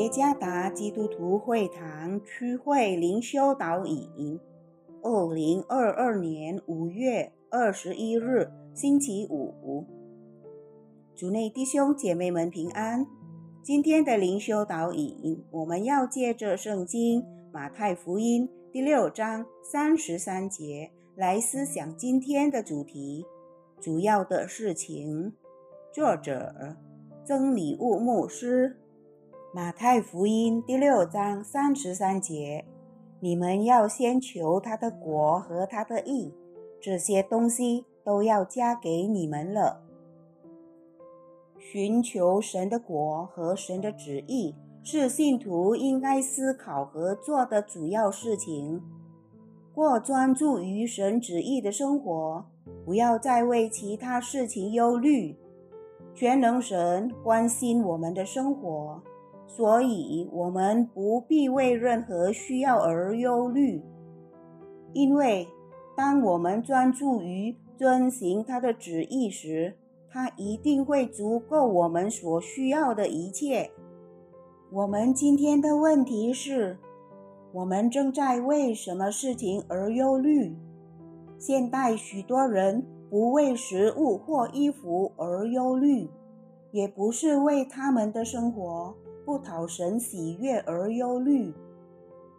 [0.00, 4.40] 耶加达基督徒会堂区会灵修导引，
[5.02, 9.84] 二零二二年五月二十一日星期五，
[11.14, 13.06] 主内弟兄姐妹们平安。
[13.62, 23.26] 今天的灵修导引，我们要借着圣经马太福音第六章三十三节来思想今天的主题：
[23.78, 25.34] 主要的事情。
[25.92, 26.74] 作者
[27.26, 28.78] 曾礼物牧师。
[29.52, 32.64] 马太福音第六章三十三节：
[33.18, 36.32] 你们要先求他的国和他的义，
[36.80, 39.82] 这些东西都要加给你们了。
[41.58, 44.54] 寻求神的国和神的旨意，
[44.84, 48.80] 是信徒应该思考和做的主要事情。
[49.74, 52.46] 过专注于神旨意的生活，
[52.84, 55.36] 不要再为其他事情忧虑。
[56.14, 59.02] 全能神关心我们的生活。
[59.56, 63.82] 所以，我们不必为任何需要而忧虑，
[64.92, 65.48] 因为
[65.96, 69.76] 当我们专注于遵行他的旨意时，
[70.08, 73.72] 他一定会足够我们所需要的一切。
[74.72, 76.78] 我们今天的问题是：
[77.52, 80.56] 我们正在为什么事情而忧虑？
[81.38, 86.08] 现代许多人不为食物或衣服而忧虑，
[86.70, 88.94] 也不是为他们的生活。
[89.24, 91.52] 不讨神喜悦而忧虑，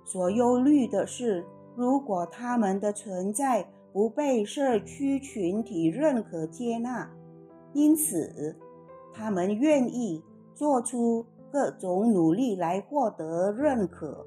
[0.04, 7.10] 所忧虑的是，如果他们的存在不被社区群体认可接纳，
[7.74, 8.56] 因此
[9.14, 10.24] 他们愿意
[10.54, 14.26] 做出各种努力来获得认可。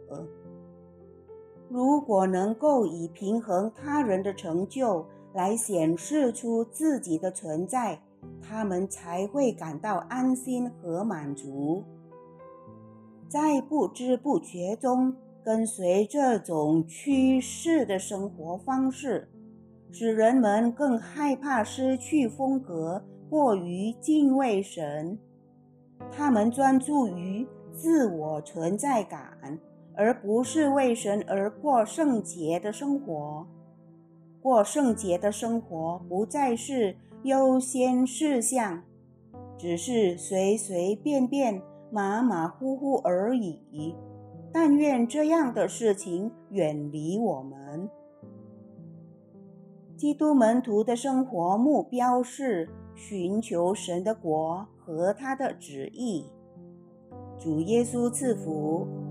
[1.68, 8.00] 如果能够以平衡他人的成就来显示出自己的存在，
[8.40, 11.82] 他们才会感到安心和满足。
[13.28, 19.28] 在不知不觉中跟随这种趋势的生活方式，
[19.90, 25.18] 使人们更害怕失去风格，过于敬畏神。
[26.12, 29.58] 他们专注于自我存在感，
[29.96, 33.46] 而不是为神而过圣洁的生活。
[34.40, 38.82] 过圣洁的生活不再是优先事项，
[39.58, 41.62] 只是随随便便。
[41.94, 43.94] 马马虎虎而已，
[44.52, 47.88] 但愿这样的事情远离我们。
[49.96, 56.24] 基督门徒的生活目标是寻求神的国和他的旨意。
[57.38, 59.03] 主耶稣赐福。